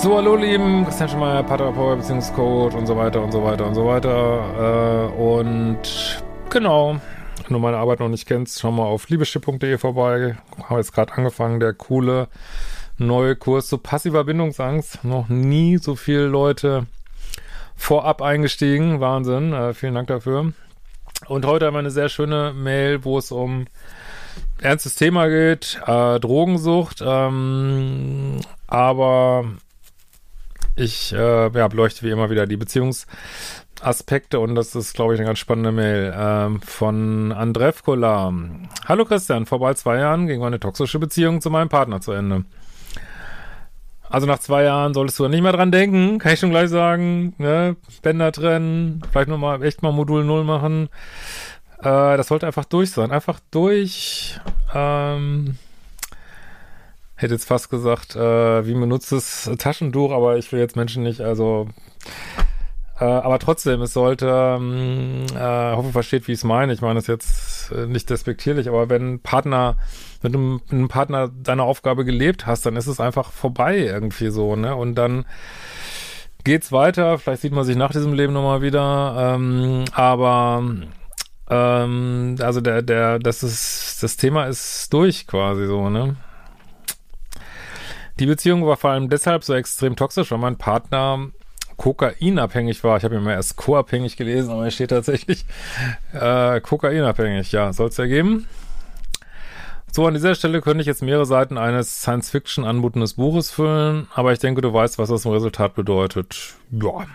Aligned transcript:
So, 0.00 0.16
hallo 0.16 0.36
lieben, 0.36 0.84
Christian 0.84 1.08
Schemeier, 1.08 1.42
Paartherapeut, 1.42 1.98
Beziehungscoach 1.98 2.72
und 2.74 2.86
so 2.86 2.96
weiter 2.96 3.20
und 3.20 3.32
so 3.32 3.42
weiter 3.42 3.66
und 3.66 3.74
so 3.74 3.84
weiter. 3.84 5.10
Äh, 5.10 5.20
und 5.20 6.22
genau, 6.50 7.00
wenn 7.42 7.52
du 7.52 7.58
meine 7.58 7.78
Arbeit 7.78 7.98
noch 7.98 8.08
nicht 8.08 8.24
kennst, 8.24 8.60
schau 8.60 8.70
mal 8.70 8.84
auf 8.84 9.08
liebeschipp.de 9.08 9.76
vorbei. 9.76 10.36
Habe 10.68 10.78
jetzt 10.78 10.92
gerade 10.92 11.14
angefangen, 11.14 11.58
der 11.58 11.72
coole 11.72 12.28
neue 12.96 13.34
Kurs 13.34 13.66
zu 13.66 13.76
passiver 13.78 14.22
Bindungsangst. 14.22 15.02
Noch 15.02 15.28
nie 15.28 15.78
so 15.78 15.96
viele 15.96 16.26
Leute 16.26 16.86
vorab 17.74 18.22
eingestiegen. 18.22 19.00
Wahnsinn, 19.00 19.52
äh, 19.52 19.74
vielen 19.74 19.96
Dank 19.96 20.06
dafür. 20.06 20.52
Und 21.26 21.44
heute 21.44 21.66
haben 21.66 21.74
wir 21.74 21.80
eine 21.80 21.90
sehr 21.90 22.08
schöne 22.08 22.52
Mail, 22.52 23.04
wo 23.04 23.18
es 23.18 23.32
um 23.32 23.66
ernstes 24.62 24.94
Thema 24.94 25.26
geht, 25.28 25.80
äh, 25.88 26.20
Drogensucht, 26.20 27.02
ähm, 27.04 28.38
aber 28.68 29.44
ich 30.78 31.12
äh, 31.12 31.50
ja, 31.50 31.68
beleuchte 31.68 32.02
wie 32.02 32.10
immer 32.10 32.30
wieder 32.30 32.46
die 32.46 32.56
Beziehungsaspekte 32.56 34.40
und 34.40 34.54
das 34.54 34.74
ist, 34.74 34.94
glaube 34.94 35.14
ich, 35.14 35.20
eine 35.20 35.26
ganz 35.26 35.38
spannende 35.38 35.72
Mail 35.72 36.14
ähm, 36.16 36.60
von 36.62 37.32
Andrevkola. 37.32 38.32
Hallo 38.86 39.04
Christian, 39.04 39.46
vor 39.46 39.60
bald 39.60 39.78
zwei 39.78 39.98
Jahren 39.98 40.26
ging 40.26 40.40
meine 40.40 40.60
toxische 40.60 40.98
Beziehung 40.98 41.40
zu 41.40 41.50
meinem 41.50 41.68
Partner 41.68 42.00
zu 42.00 42.12
Ende. 42.12 42.44
Also 44.10 44.26
nach 44.26 44.38
zwei 44.38 44.62
Jahren 44.62 44.94
solltest 44.94 45.18
du 45.18 45.28
nicht 45.28 45.42
mehr 45.42 45.52
dran 45.52 45.70
denken, 45.70 46.18
kann 46.18 46.32
ich 46.32 46.40
schon 46.40 46.50
gleich 46.50 46.70
sagen. 46.70 47.34
Ne? 47.36 47.76
Bänder 48.02 48.32
trennen, 48.32 49.02
vielleicht 49.10 49.28
nochmal 49.28 49.62
echt 49.62 49.82
mal 49.82 49.92
Modul 49.92 50.24
Null 50.24 50.44
machen. 50.44 50.88
Äh, 51.80 52.16
das 52.16 52.28
sollte 52.28 52.46
einfach 52.46 52.64
durch 52.64 52.90
sein. 52.90 53.10
Einfach 53.10 53.38
durch. 53.50 54.40
Ähm, 54.74 55.58
hätte 57.18 57.34
jetzt 57.34 57.46
fast 57.46 57.68
gesagt, 57.70 58.16
äh, 58.16 58.66
wie 58.66 58.74
benutztes 58.74 59.50
Taschentuch, 59.58 60.12
aber 60.12 60.38
ich 60.38 60.50
will 60.52 60.60
jetzt 60.60 60.76
Menschen 60.76 61.02
nicht, 61.02 61.20
also 61.20 61.68
äh, 63.00 63.04
aber 63.04 63.38
trotzdem, 63.38 63.80
es 63.82 63.92
sollte, 63.92 64.26
ähm, 64.28 65.26
äh, 65.34 65.76
hoffe, 65.76 65.92
versteht, 65.92 66.26
wie 66.26 66.32
ich 66.32 66.38
es 66.38 66.44
meine. 66.44 66.72
Ich 66.72 66.80
meine 66.80 66.98
es 66.98 67.06
jetzt 67.06 67.70
äh, 67.70 67.86
nicht 67.86 68.10
despektierlich, 68.10 68.68
aber 68.68 68.90
wenn 68.90 69.20
Partner, 69.20 69.76
wenn 70.20 70.32
du 70.32 70.38
mit 70.38 70.72
einem 70.72 70.88
Partner 70.88 71.28
deine 71.28 71.62
Aufgabe 71.62 72.04
gelebt 72.04 72.46
hast, 72.46 72.66
dann 72.66 72.76
ist 72.76 72.88
es 72.88 72.98
einfach 72.98 73.30
vorbei 73.30 73.78
irgendwie 73.78 74.30
so, 74.30 74.56
ne? 74.56 74.74
Und 74.74 74.96
dann 74.96 75.26
geht's 76.42 76.72
weiter. 76.72 77.18
Vielleicht 77.18 77.42
sieht 77.42 77.52
man 77.52 77.64
sich 77.64 77.76
nach 77.76 77.92
diesem 77.92 78.14
Leben 78.14 78.32
nochmal 78.32 78.62
wieder. 78.62 79.36
Ähm, 79.36 79.84
aber 79.92 80.64
ähm, 81.50 82.36
also 82.40 82.60
der, 82.60 82.82
der, 82.82 83.20
das 83.20 83.44
ist, 83.44 84.02
das 84.02 84.16
Thema 84.16 84.46
ist 84.46 84.92
durch 84.92 85.26
quasi 85.28 85.66
so, 85.66 85.88
ne? 85.88 86.16
Die 88.18 88.26
Beziehung 88.26 88.66
war 88.66 88.76
vor 88.76 88.90
allem 88.90 89.08
deshalb 89.08 89.44
so 89.44 89.54
extrem 89.54 89.94
toxisch, 89.94 90.30
weil 90.32 90.38
mein 90.38 90.56
Partner 90.56 91.28
kokainabhängig 91.76 92.82
war. 92.82 92.96
Ich 92.96 93.04
habe 93.04 93.14
immer 93.14 93.32
erst 93.32 93.56
co-abhängig 93.56 94.16
gelesen, 94.16 94.50
aber 94.50 94.62
hier 94.62 94.72
steht 94.72 94.90
tatsächlich 94.90 95.44
äh, 96.12 96.60
kokainabhängig. 96.60 97.52
Ja, 97.52 97.72
soll 97.72 97.88
es 97.88 97.96
ja 97.96 98.06
geben. 98.06 98.48
So, 99.92 100.06
an 100.06 100.14
dieser 100.14 100.34
Stelle 100.34 100.60
könnte 100.60 100.82
ich 100.82 100.86
jetzt 100.86 101.02
mehrere 101.02 101.24
Seiten 101.24 101.56
eines 101.56 102.02
Science-Fiction 102.02 102.64
anmutendes 102.64 103.14
Buches 103.14 103.50
füllen, 103.50 104.08
aber 104.14 104.32
ich 104.32 104.38
denke, 104.38 104.60
du 104.60 104.72
weißt, 104.72 104.98
was 104.98 105.08
das 105.08 105.24
im 105.24 105.30
Resultat 105.30 105.74
bedeutet. 105.74 106.54
Ja. 106.70 107.06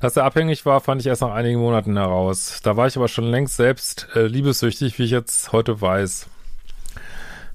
Dass 0.00 0.16
er 0.16 0.24
abhängig 0.24 0.66
war, 0.66 0.80
fand 0.80 1.00
ich 1.02 1.06
erst 1.06 1.22
nach 1.22 1.32
einigen 1.32 1.60
Monaten 1.60 1.96
heraus. 1.96 2.60
Da 2.64 2.76
war 2.76 2.88
ich 2.88 2.96
aber 2.96 3.06
schon 3.06 3.24
längst 3.24 3.56
selbst 3.56 4.08
äh, 4.16 4.26
liebessüchtig, 4.26 4.98
wie 4.98 5.04
ich 5.04 5.12
jetzt 5.12 5.52
heute 5.52 5.80
weiß. 5.80 6.26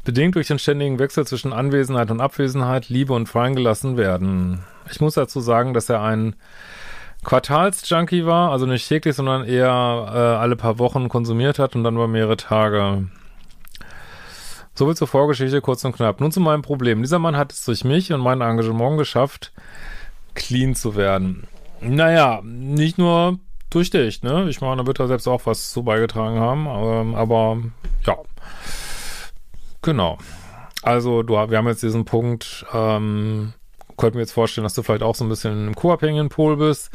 Bedingt 0.08 0.36
durch 0.36 0.48
den 0.48 0.58
ständigen 0.58 1.00
Wechsel 1.00 1.28
zwischen 1.28 1.52
Anwesenheit 1.52 2.10
und 2.12 2.22
Abwesenheit, 2.22 2.88
Liebe 2.88 3.12
und 3.12 3.28
Fallen 3.28 3.58
gelassen 3.58 3.98
werden. 3.98 4.64
Ich 4.90 5.02
muss 5.02 5.16
dazu 5.16 5.42
sagen, 5.42 5.74
dass 5.74 5.90
er 5.90 6.02
ein 6.02 6.38
Quartalsjunkie 7.26 8.26
war, 8.26 8.54
also 8.54 8.66
nicht 8.66 8.88
täglich, 8.88 9.18
sondern 9.18 9.44
eher 9.44 9.66
äh, 9.68 10.18
alle 10.18 10.56
paar 10.56 10.80
Wochen 10.80 11.10
konsumiert 11.10 11.60
hat 11.60 11.76
und 11.76 11.84
dann 11.84 11.96
über 11.96 12.08
mehrere 12.08 12.38
Tage. 12.38 13.10
Soviel 14.76 14.96
zur 14.96 15.10
Vorgeschichte, 15.10 15.60
kurz 15.60 15.84
und 15.84 15.98
knapp. 15.98 16.22
Nun 16.22 16.32
zu 16.32 16.40
meinem 16.40 16.62
Problem. 16.62 17.02
Dieser 17.02 17.20
Mann 17.20 17.36
hat 17.36 17.52
es 17.52 17.66
durch 17.66 17.84
mich 17.84 18.14
und 18.14 18.22
mein 18.22 18.40
Engagement 18.40 18.98
geschafft, 18.98 19.52
clean 20.36 20.74
zu 20.74 20.96
werden. 20.96 21.48
Naja, 21.82 22.40
nicht 22.46 22.98
nur 22.98 23.40
durch 23.70 23.90
dich, 23.90 24.24
ne? 24.24 24.48
Ich 24.48 24.62
meine, 24.62 24.78
da 24.78 24.88
wird 24.88 25.02
er 25.02 25.10
selbst 25.10 25.28
auch 25.28 25.46
was 25.46 25.70
zu 25.74 25.84
beigetragen 25.84 26.40
haben, 26.40 26.66
aber, 26.66 27.18
aber 27.18 27.58
ja. 28.06 28.16
Genau. 29.82 30.18
Also, 30.84 31.24
du, 31.24 31.34
wir 31.34 31.58
haben 31.58 31.68
jetzt 31.68 31.84
diesen 31.84 32.06
Punkt, 32.06 32.66
ähm, 32.74 33.54
könnte 33.98 34.18
mir 34.18 34.24
jetzt 34.24 34.32
vorstellen, 34.32 34.64
dass 34.64 34.74
du 34.74 34.84
vielleicht 34.84 35.04
auch 35.04 35.16
so 35.16 35.26
ein 35.26 35.30
bisschen 35.30 35.68
im 35.68 35.76
co-abhängigen 35.76 36.30
Pol 36.30 36.58
bist. 36.58 36.92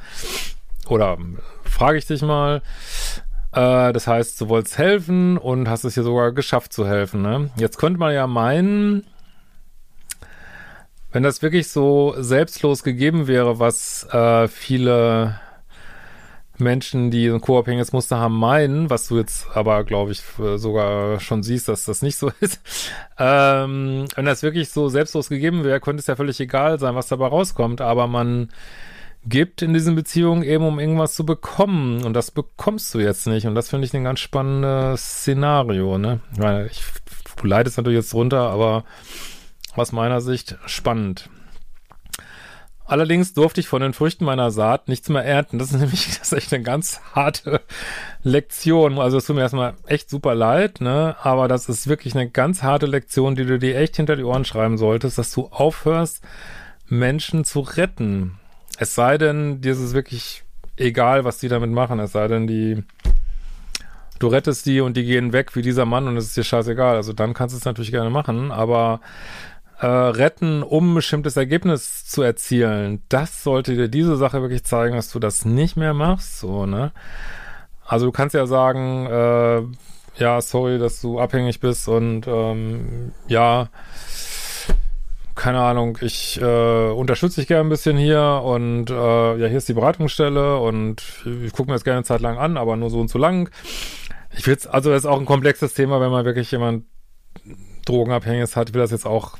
Oder 0.89 1.19
frage 1.65 1.99
ich 1.99 2.07
dich 2.07 2.23
mal. 2.23 2.63
Äh, 3.53 3.93
das 3.93 4.07
heißt, 4.07 4.41
du 4.41 4.49
wolltest 4.49 4.79
helfen 4.79 5.37
und 5.37 5.69
hast 5.69 5.85
es 5.85 5.95
hier 5.95 6.03
sogar 6.03 6.33
geschafft 6.33 6.73
zu 6.73 6.87
helfen. 6.87 7.23
Ne? 7.23 7.51
Jetzt 7.57 7.79
könnte 7.79 7.99
man 7.99 8.15
ja 8.15 8.27
meinen, 8.27 9.05
wenn 11.11 11.23
das 11.23 11.43
wirklich 11.43 11.69
so 11.69 12.15
selbstlos 12.19 12.83
gegeben 12.83 13.27
wäre, 13.27 13.59
was 13.59 14.05
äh, 14.13 14.49
viele 14.49 15.41
Menschen, 16.63 17.11
die 17.11 17.29
ein 17.29 17.41
co-abhängiges 17.41 17.93
Muster 17.93 18.19
haben, 18.19 18.39
meinen, 18.39 18.91
was 18.91 19.09
du 19.09 19.19
jetzt 19.19 19.47
aber, 19.55 19.85
glaube 19.85 20.13
ich, 20.13 20.23
sogar 20.57 21.21
schon 21.21 21.43
siehst, 21.43 21.69
dass 21.69 21.85
das 21.85 22.03
nicht 22.03 22.17
so 22.17 22.31
ist. 22.41 22.61
Ähm, 23.19 24.07
wenn 24.15 24.25
das 24.25 24.43
wirklich 24.43 24.71
so 24.71 24.89
selbstlos 24.89 25.29
gegeben 25.29 25.65
wäre, 25.65 25.81
könnte 25.81 26.01
es 26.01 26.07
ja 26.07 26.17
völlig 26.17 26.41
egal 26.41 26.79
sein, 26.79 26.95
was 26.95 27.09
dabei 27.09 27.27
rauskommt, 27.27 27.81
aber 27.81 28.07
man 28.07 28.49
gibt 29.25 29.63
in 29.63 29.73
diesen 29.73 29.95
Beziehungen 29.95 30.43
eben, 30.43 30.65
um 30.65 30.81
irgendwas 30.81 31.15
zu 31.15 31.25
bekommen 31.25 32.05
und 32.05 32.13
das 32.15 32.31
bekommst 32.31 32.93
du 32.95 32.99
jetzt 32.99 33.27
nicht 33.27 33.47
und 33.47 33.55
das 33.55 33.69
finde 33.69 33.87
ich 33.87 33.95
ein 33.95 34.05
ganz 34.05 34.21
spannendes 34.21 35.21
Szenario, 35.21 35.99
ne? 35.99 36.21
Ich 36.33 36.39
meine, 36.39 36.67
ich, 36.67 36.83
du 37.37 37.47
leidest 37.47 37.77
natürlich 37.77 37.99
jetzt 37.99 38.13
drunter, 38.13 38.51
aber 38.51 38.85
aus 39.77 39.93
meiner 39.93 40.21
Sicht 40.21 40.57
spannend. 40.67 41.31
Allerdings 42.93 43.33
durfte 43.33 43.59
ich 43.59 43.69
von 43.69 43.81
den 43.81 43.95
Früchten 43.95 44.27
meiner 44.27 44.51
Saat 44.51 44.87
nichts 44.87 45.09
mehr 45.09 45.25
ernten. 45.25 45.59
Das 45.59 45.73
ist 45.73 45.77
nämlich 45.81 46.09
das 46.09 46.31
ist 46.31 46.33
echt 46.35 46.53
eine 46.53 46.63
ganz 46.63 47.01
harte 47.15 47.63
Lektion. 48.23 48.99
Also 48.99 49.17
es 49.17 49.25
tut 49.25 49.35
mir 49.35 49.41
erstmal 49.41 49.73
echt 49.87 50.11
super 50.11 50.35
leid, 50.35 50.83
ne? 50.83 51.17
Aber 51.23 51.49
das 51.49 51.71
ist 51.71 51.87
wirklich 51.87 52.15
eine 52.15 52.29
ganz 52.29 52.63
harte 52.63 52.85
Lektion, 52.85 53.35
die 53.35 53.47
du 53.47 53.59
dir 53.59 53.79
echt 53.79 53.97
hinter 53.97 54.15
die 54.15 54.25
Ohren 54.25 54.45
schreiben 54.45 54.77
solltest, 54.77 55.17
dass 55.17 55.33
du 55.33 55.47
aufhörst, 55.47 56.23
Menschen 56.87 57.47
zu 57.47 57.61
retten. 57.61 58.39
Es 58.77 58.95
sei 58.95 59.17
denn, 59.17 59.63
dir 59.63 59.73
ist 59.73 59.79
es 59.79 59.95
wirklich 59.95 60.45
egal, 60.77 61.25
was 61.25 61.39
die 61.39 61.49
damit 61.49 61.71
machen. 61.71 61.99
Es 61.99 62.13
sei 62.13 62.29
denn, 62.29 62.47
die 62.47 62.85
du 64.19 64.29
rettest 64.29 64.67
die 64.67 64.83
und 64.83 64.99
die 64.99 65.05
gehen 65.05 65.33
weg 65.33 65.57
wie 65.57 65.63
dieser 65.63 65.87
Mann 65.87 66.09
und 66.09 66.19
es 66.19 66.27
ist 66.27 66.37
dir 66.37 66.45
scheißegal. 66.45 66.97
Also 66.97 67.15
dann 67.15 67.33
kannst 67.33 67.55
du 67.55 67.59
es 67.59 67.65
natürlich 67.65 67.91
gerne 67.91 68.11
machen, 68.11 68.53
aber 68.53 69.01
äh, 69.83 69.87
retten, 69.87 70.63
um 70.63 70.93
ein 70.93 70.95
bestimmtes 70.95 71.37
Ergebnis 71.37 72.07
zu 72.07 72.23
erzielen, 72.23 73.03
das 73.09 73.43
sollte 73.43 73.75
dir 73.75 73.89
diese 73.89 74.17
Sache 74.17 74.41
wirklich 74.41 74.63
zeigen, 74.63 74.95
dass 74.95 75.11
du 75.11 75.19
das 75.19 75.45
nicht 75.45 75.77
mehr 75.77 75.93
machst, 75.93 76.39
so, 76.39 76.67
ne? 76.67 76.93
Also 77.85 78.07
du 78.07 78.13
kannst 78.13 78.35
ja 78.37 78.47
sagen, 78.47 79.07
äh, 79.07 79.63
ja, 80.23 80.41
sorry, 80.41 80.79
dass 80.79 81.01
du 81.01 81.19
abhängig 81.19 81.59
bist 81.59 81.89
und 81.89 82.29
ähm, 82.29 83.11
ja, 83.27 83.71
keine 85.35 85.61
Ahnung, 85.61 85.99
ich 86.01 86.41
äh, 86.41 86.91
unterstütze 86.91 87.41
dich 87.41 87.49
gerne 87.49 87.67
ein 87.67 87.71
bisschen 87.71 87.97
hier 87.97 88.41
und 88.45 88.89
äh, 88.89 89.37
ja, 89.37 89.49
hier 89.49 89.59
ist 89.59 89.69
die 89.69 89.75
Beratungsstelle 89.75 90.59
und 90.59 91.03
ich 91.45 91.53
gucke 91.53 91.69
mir 91.69 91.75
das 91.75 91.83
gerne 91.83 91.99
eine 91.99 92.05
Zeit 92.05 92.21
lang 92.21 92.39
an, 92.39 92.57
aber 92.57 92.77
nur 92.77 92.89
so 92.89 93.01
und 93.01 93.11
so 93.11 93.19
lang. 93.19 93.51
Ich 94.37 94.47
will 94.47 94.57
also 94.71 94.91
das 94.91 95.01
ist 95.01 95.07
auch 95.07 95.19
ein 95.19 95.27
komplexes 95.27 95.75
Thema, 95.75 96.01
wenn 96.01 96.13
man 96.13 96.25
wirklich 96.25 96.53
jemand 96.53 96.85
Drogenabhängiges 97.85 98.57
hat, 98.57 98.75
will 98.75 98.81
das 98.81 98.91
jetzt 98.91 99.07
auch, 99.07 99.39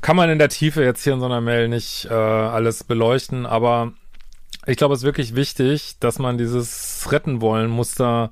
kann 0.00 0.16
man 0.16 0.30
in 0.30 0.38
der 0.38 0.48
Tiefe 0.48 0.82
jetzt 0.82 1.02
hier 1.04 1.14
in 1.14 1.20
so 1.20 1.26
einer 1.26 1.40
Mail 1.40 1.68
nicht 1.68 2.06
äh, 2.10 2.14
alles 2.14 2.84
beleuchten, 2.84 3.46
aber 3.46 3.92
ich 4.66 4.76
glaube, 4.76 4.94
es 4.94 5.00
ist 5.00 5.04
wirklich 5.04 5.34
wichtig, 5.34 5.96
dass 6.00 6.18
man 6.18 6.38
dieses 6.38 7.10
Retten 7.10 7.40
wollen 7.40 7.70
Muster 7.70 8.30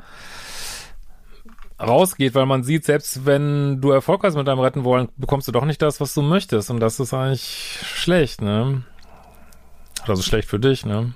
rausgeht, 1.80 2.34
weil 2.34 2.46
man 2.46 2.62
sieht, 2.62 2.84
selbst 2.84 3.26
wenn 3.26 3.80
du 3.80 3.90
Erfolg 3.90 4.22
hast 4.22 4.36
mit 4.36 4.46
deinem 4.46 4.60
Retten 4.60 4.84
wollen, 4.84 5.08
bekommst 5.16 5.48
du 5.48 5.52
doch 5.52 5.64
nicht 5.64 5.82
das, 5.82 6.00
was 6.00 6.14
du 6.14 6.22
möchtest. 6.22 6.70
Und 6.70 6.80
das 6.80 7.00
ist 7.00 7.12
eigentlich 7.12 7.78
schlecht, 7.82 8.40
ne? 8.40 8.82
Also 10.06 10.22
schlecht 10.22 10.48
für 10.48 10.58
dich, 10.58 10.86
ne? 10.86 11.14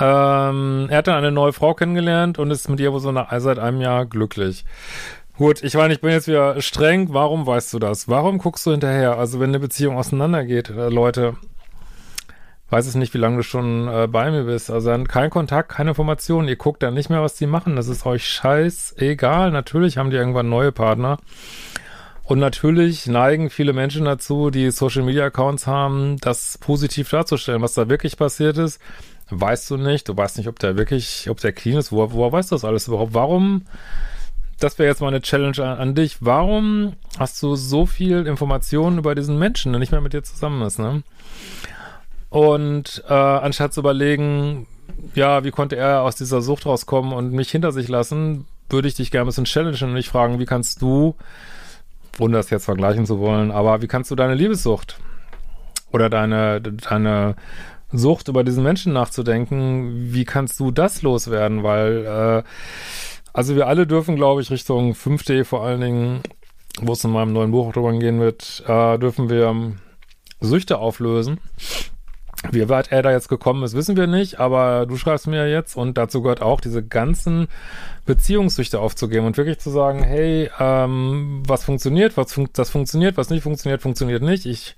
Ähm, 0.00 0.86
er 0.90 0.98
hat 0.98 1.06
dann 1.06 1.16
eine 1.16 1.30
neue 1.30 1.52
Frau 1.52 1.74
kennengelernt 1.74 2.38
und 2.38 2.50
ist 2.50 2.68
mit 2.68 2.80
ihr 2.80 2.92
wohl 2.92 3.00
so 3.00 3.12
nach, 3.12 3.32
seit 3.40 3.58
einem 3.58 3.80
Jahr 3.80 4.06
glücklich. 4.06 4.64
Gut, 5.36 5.62
ich 5.62 5.74
meine, 5.74 5.94
ich 5.94 6.00
bin 6.00 6.10
jetzt 6.10 6.28
wieder 6.28 6.60
streng. 6.60 7.08
Warum 7.12 7.46
weißt 7.46 7.72
du 7.74 7.78
das? 7.78 8.08
Warum 8.08 8.38
guckst 8.38 8.66
du 8.66 8.70
hinterher? 8.70 9.18
Also, 9.18 9.40
wenn 9.40 9.50
eine 9.50 9.60
Beziehung 9.60 9.96
auseinandergeht, 9.96 10.70
äh, 10.70 10.88
Leute, 10.88 11.36
weiß 12.70 12.86
es 12.86 12.94
nicht, 12.94 13.14
wie 13.14 13.18
lange 13.18 13.36
du 13.38 13.42
schon 13.42 13.88
äh, 13.88 14.08
bei 14.08 14.30
mir 14.30 14.44
bist. 14.44 14.70
Also 14.70 14.90
dann 14.90 15.06
kein 15.06 15.30
Kontakt, 15.30 15.70
keine 15.70 15.90
Informationen. 15.90 16.48
Ihr 16.48 16.56
guckt 16.56 16.82
dann 16.82 16.94
nicht 16.94 17.10
mehr, 17.10 17.22
was 17.22 17.36
die 17.36 17.46
machen. 17.46 17.76
Das 17.76 17.88
ist 17.88 18.04
euch 18.04 18.26
scheißegal. 18.26 19.50
Natürlich 19.50 19.96
haben 19.96 20.10
die 20.10 20.16
irgendwann 20.16 20.48
neue 20.48 20.72
Partner. 20.72 21.18
Und 22.24 22.38
natürlich 22.38 23.06
neigen 23.06 23.50
viele 23.50 23.74
Menschen 23.74 24.06
dazu, 24.06 24.50
die 24.50 24.70
Social 24.70 25.02
Media 25.02 25.26
Accounts 25.26 25.66
haben, 25.66 26.16
das 26.16 26.58
positiv 26.58 27.10
darzustellen. 27.10 27.60
Was 27.60 27.74
da 27.74 27.88
wirklich 27.88 28.16
passiert 28.16 28.56
ist, 28.56 28.80
weißt 29.30 29.70
du 29.70 29.76
nicht. 29.76 30.08
Du 30.08 30.16
weißt 30.16 30.38
nicht, 30.38 30.48
ob 30.48 30.58
der 30.58 30.76
wirklich, 30.76 31.28
ob 31.30 31.40
der 31.40 31.52
clean 31.52 31.78
ist. 31.78 31.92
Woher, 31.92 32.12
woher 32.12 32.32
weißt 32.32 32.50
du 32.50 32.54
das 32.54 32.64
alles 32.64 32.88
überhaupt? 32.88 33.14
Warum? 33.14 33.64
Das 34.60 34.78
wäre 34.78 34.88
jetzt 34.88 35.00
mal 35.00 35.08
eine 35.08 35.20
Challenge 35.20 35.58
an, 35.58 35.78
an, 35.78 35.94
dich. 35.94 36.18
Warum 36.20 36.94
hast 37.18 37.42
du 37.42 37.56
so 37.56 37.86
viel 37.86 38.26
Informationen 38.26 38.98
über 38.98 39.14
diesen 39.14 39.38
Menschen, 39.38 39.72
der 39.72 39.80
nicht 39.80 39.92
mehr 39.92 40.00
mit 40.00 40.12
dir 40.12 40.22
zusammen 40.22 40.62
ist, 40.62 40.78
ne? 40.78 41.02
Und 42.30 43.04
äh, 43.08 43.12
anstatt 43.12 43.74
zu 43.74 43.80
überlegen, 43.80 44.66
ja, 45.14 45.44
wie 45.44 45.50
konnte 45.50 45.76
er 45.76 46.02
aus 46.02 46.16
dieser 46.16 46.42
Sucht 46.42 46.66
rauskommen 46.66 47.12
und 47.12 47.32
mich 47.32 47.50
hinter 47.50 47.72
sich 47.72 47.88
lassen, 47.88 48.46
würde 48.68 48.88
ich 48.88 48.94
dich 48.94 49.10
gerne 49.10 49.24
ein 49.24 49.26
bisschen 49.26 49.44
challengen 49.44 49.90
und 49.90 49.94
dich 49.96 50.08
fragen, 50.08 50.38
wie 50.38 50.44
kannst 50.44 50.82
du, 50.82 51.14
ohne 52.18 52.36
das 52.36 52.50
jetzt 52.50 52.64
vergleichen 52.64 53.06
zu 53.06 53.18
wollen, 53.18 53.50
aber 53.50 53.82
wie 53.82 53.86
kannst 53.86 54.10
du 54.10 54.16
deine 54.16 54.34
Liebessucht 54.34 54.98
oder 55.92 56.10
deine, 56.10 56.60
deine 56.60 57.36
Sucht 57.96 58.28
über 58.28 58.44
diesen 58.44 58.62
Menschen 58.62 58.92
nachzudenken, 58.92 60.12
wie 60.12 60.24
kannst 60.24 60.58
du 60.60 60.70
das 60.70 61.02
loswerden? 61.02 61.62
Weil, 61.62 62.04
äh, 62.04 62.42
also 63.32 63.56
wir 63.56 63.66
alle 63.66 63.86
dürfen, 63.86 64.16
glaube 64.16 64.42
ich, 64.42 64.50
Richtung 64.50 64.92
5D 64.94 65.44
vor 65.44 65.64
allen 65.64 65.80
Dingen, 65.80 66.20
wo 66.80 66.92
es 66.92 67.04
in 67.04 67.12
meinem 67.12 67.32
neuen 67.32 67.50
Buch 67.50 67.72
drüber 67.72 67.92
gehen 67.92 68.20
wird, 68.20 68.64
äh, 68.66 68.98
dürfen 68.98 69.28
wir 69.28 69.74
Süchte 70.40 70.78
auflösen. 70.78 71.40
Wie 72.50 72.68
weit 72.68 72.92
er 72.92 73.02
da 73.02 73.10
jetzt 73.10 73.28
gekommen 73.28 73.62
ist, 73.62 73.74
wissen 73.74 73.96
wir 73.96 74.06
nicht, 74.06 74.38
aber 74.38 74.86
du 74.86 74.96
schreibst 74.96 75.26
mir 75.26 75.48
jetzt 75.48 75.76
und 75.76 75.96
dazu 75.96 76.22
gehört 76.22 76.42
auch, 76.42 76.60
diese 76.60 76.82
ganzen 76.84 77.48
Beziehungssüchte 78.06 78.80
aufzugeben 78.80 79.26
und 79.26 79.36
wirklich 79.36 79.58
zu 79.58 79.70
sagen, 79.70 80.02
hey, 80.02 80.50
ähm, 80.58 81.42
was 81.46 81.64
funktioniert, 81.64 82.16
was 82.16 82.32
fun 82.32 82.48
das 82.52 82.70
funktioniert, 82.70 83.16
was 83.16 83.30
nicht 83.30 83.42
funktioniert, 83.42 83.82
funktioniert 83.82 84.22
nicht. 84.22 84.46
Ich 84.46 84.76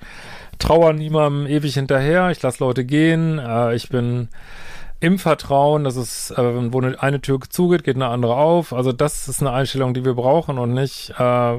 trauere 0.59 0.93
niemandem 0.93 1.47
ewig 1.47 1.75
hinterher, 1.75 2.31
ich 2.31 2.41
lasse 2.43 2.63
Leute 2.63 2.85
gehen, 2.85 3.39
äh, 3.39 3.75
ich 3.75 3.89
bin 3.89 4.29
im 5.01 5.19
Vertrauen, 5.19 5.85
dass 5.85 5.97
es, 5.97 6.31
äh, 6.31 6.73
wo 6.73 6.81
eine 6.81 7.21
Tür 7.21 7.41
zugeht, 7.49 7.85
geht 7.85 7.97
eine 7.97 8.09
andere 8.09 8.37
auf. 8.37 8.73
Also 8.73 8.93
das 8.93 9.29
ist 9.29 9.41
eine 9.41 9.53
Einstellung, 9.53 9.93
die 9.93 10.05
wir 10.05 10.15
brauchen 10.15 10.59
und 10.59 10.73
nicht 10.73 11.13
äh, 11.19 11.59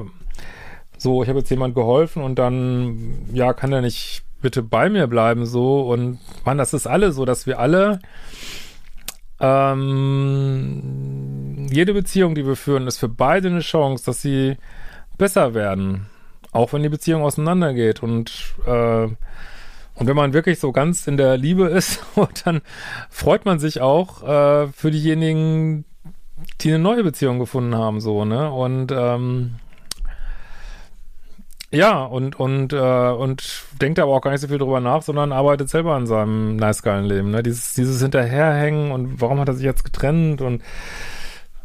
so, 0.96 1.22
ich 1.22 1.28
habe 1.28 1.38
jetzt 1.38 1.50
jemand 1.50 1.74
geholfen 1.74 2.22
und 2.22 2.38
dann, 2.38 3.28
ja, 3.32 3.52
kann 3.52 3.72
er 3.72 3.80
nicht 3.80 4.24
bitte 4.40 4.62
bei 4.62 4.88
mir 4.90 5.06
bleiben 5.06 5.46
so. 5.46 5.82
Und 5.82 6.18
man, 6.44 6.58
das 6.58 6.74
ist 6.74 6.86
alle 6.86 7.12
so, 7.12 7.24
dass 7.24 7.46
wir 7.46 7.58
alle 7.58 8.00
ähm, 9.40 10.88
jede 11.70 11.94
Beziehung, 11.94 12.34
die 12.34 12.46
wir 12.46 12.56
führen, 12.56 12.86
ist 12.86 12.98
für 12.98 13.08
beide 13.08 13.48
eine 13.48 13.60
Chance, 13.60 14.04
dass 14.04 14.22
sie 14.22 14.56
besser 15.16 15.54
werden, 15.54 16.06
auch 16.52 16.72
wenn 16.72 16.82
die 16.82 16.88
Beziehung 16.88 17.22
auseinandergeht. 17.22 18.02
Und 18.02 18.54
äh, 18.66 19.08
und 19.98 20.06
wenn 20.06 20.16
man 20.16 20.32
wirklich 20.32 20.60
so 20.60 20.70
ganz 20.70 21.08
in 21.08 21.16
der 21.16 21.36
Liebe 21.36 21.66
ist, 21.66 22.04
dann 22.44 22.62
freut 23.10 23.44
man 23.44 23.58
sich 23.58 23.80
auch 23.80 24.22
äh, 24.22 24.68
für 24.68 24.92
diejenigen, 24.92 25.84
die 26.60 26.68
eine 26.68 26.78
neue 26.78 27.02
Beziehung 27.02 27.40
gefunden 27.40 27.74
haben, 27.74 28.00
so, 28.00 28.24
ne? 28.24 28.50
Und 28.50 28.92
ähm, 28.92 29.56
ja, 31.70 32.02
und, 32.02 32.38
und, 32.40 32.72
äh, 32.72 32.76
und 33.10 33.64
denkt 33.80 33.98
aber 33.98 34.12
auch 34.12 34.22
gar 34.22 34.30
nicht 34.30 34.40
so 34.40 34.48
viel 34.48 34.58
drüber 34.58 34.80
nach, 34.80 35.02
sondern 35.02 35.32
arbeitet 35.32 35.68
selber 35.68 35.94
an 35.94 36.06
seinem 36.06 36.56
nice 36.56 36.82
geilen 36.82 37.04
Leben. 37.04 37.30
Ne? 37.30 37.42
Dieses, 37.42 37.74
dieses 37.74 38.00
Hinterherhängen 38.00 38.90
und 38.90 39.20
warum 39.20 39.38
hat 39.38 39.48
er 39.48 39.54
sich 39.54 39.64
jetzt 39.64 39.84
getrennt 39.84 40.40
und 40.40 40.62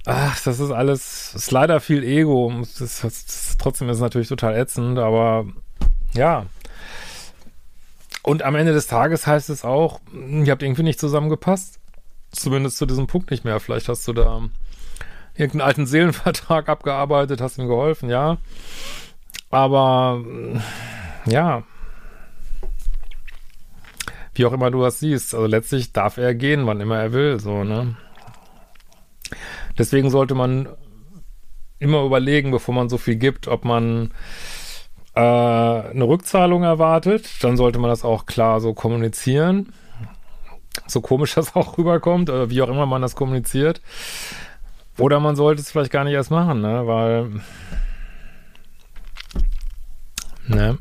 ach, 0.05 0.41
das 0.43 0.59
ist 0.59 0.71
alles, 0.71 1.33
ist 1.35 1.51
leider 1.51 1.79
viel 1.79 2.03
Ego. 2.03 2.51
Das, 2.59 3.01
das, 3.01 3.01
das, 3.01 3.57
trotzdem 3.57 3.87
ist 3.89 3.97
es 3.97 4.01
natürlich 4.01 4.27
total 4.27 4.55
ätzend, 4.55 4.99
aber 4.99 5.45
ja. 6.13 6.47
Und 8.23 8.43
am 8.43 8.55
Ende 8.55 8.73
des 8.73 8.87
Tages 8.87 9.25
heißt 9.25 9.49
es 9.49 9.63
auch, 9.63 10.01
ihr 10.13 10.51
habt 10.51 10.63
irgendwie 10.63 10.83
nicht 10.83 10.99
zusammengepasst. 10.99 11.79
Zumindest 12.31 12.77
zu 12.77 12.85
diesem 12.85 13.07
Punkt 13.07 13.31
nicht 13.31 13.45
mehr. 13.45 13.59
Vielleicht 13.59 13.89
hast 13.89 14.07
du 14.07 14.13
da 14.13 14.41
irgendeinen 15.35 15.67
alten 15.67 15.85
Seelenvertrag 15.85 16.67
abgearbeitet, 16.69 17.41
hast 17.41 17.57
ihm 17.57 17.67
geholfen, 17.67 18.09
ja. 18.09 18.37
Aber 19.53 20.23
ja, 21.27 21.61
wie 24.33 24.45
auch 24.47 24.53
immer 24.53 24.71
du 24.71 24.81
das 24.81 24.99
siehst, 24.99 25.35
also 25.35 25.45
letztlich 25.45 25.93
darf 25.93 26.17
er 26.17 26.33
gehen, 26.33 26.65
wann 26.65 26.81
immer 26.81 26.97
er 26.97 27.13
will, 27.13 27.39
so, 27.39 27.63
ne? 27.63 27.95
Deswegen 29.77 30.09
sollte 30.09 30.33
man 30.33 30.69
immer 31.77 32.03
überlegen, 32.03 32.49
bevor 32.49 32.73
man 32.73 32.89
so 32.89 32.97
viel 32.97 33.15
gibt, 33.15 33.47
ob 33.47 33.63
man 33.63 34.11
äh, 35.13 35.19
eine 35.19 36.03
Rückzahlung 36.03 36.63
erwartet. 36.63 37.29
Dann 37.43 37.55
sollte 37.55 37.77
man 37.77 37.91
das 37.91 38.03
auch 38.03 38.25
klar 38.25 38.59
so 38.59 38.73
kommunizieren. 38.73 39.71
So 40.87 41.01
komisch 41.01 41.33
das 41.35 41.55
auch 41.55 41.77
rüberkommt, 41.77 42.31
oder 42.31 42.49
wie 42.49 42.63
auch 42.63 42.69
immer 42.69 42.87
man 42.87 43.03
das 43.03 43.15
kommuniziert. 43.15 43.81
Oder 44.97 45.19
man 45.19 45.35
sollte 45.35 45.61
es 45.61 45.71
vielleicht 45.71 45.91
gar 45.91 46.05
nicht 46.05 46.13
erst 46.13 46.31
machen, 46.31 46.61
ne? 46.61 46.87
Weil 46.87 47.41
Ne? 50.47 50.77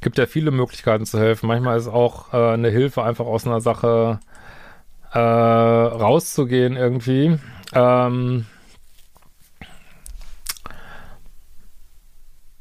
Gibt 0.00 0.18
ja 0.18 0.26
viele 0.26 0.50
Möglichkeiten 0.50 1.04
zu 1.04 1.18
helfen. 1.18 1.46
Manchmal 1.46 1.76
ist 1.76 1.88
auch 1.88 2.32
äh, 2.32 2.54
eine 2.54 2.70
Hilfe, 2.70 3.02
einfach 3.02 3.26
aus 3.26 3.46
einer 3.46 3.60
Sache 3.60 4.20
äh, 5.12 5.18
rauszugehen 5.18 6.76
irgendwie. 6.76 7.38
Ähm, 7.72 8.46